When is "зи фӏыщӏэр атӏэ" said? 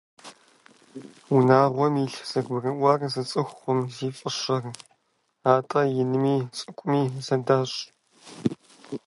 3.95-5.81